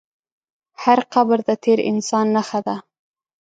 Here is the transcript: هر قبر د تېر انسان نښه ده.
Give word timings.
هر 0.83 0.99
قبر 1.13 1.37
د 1.49 1.51
تېر 1.63 1.79
انسان 1.91 2.25
نښه 2.35 2.59
ده. 2.67 2.75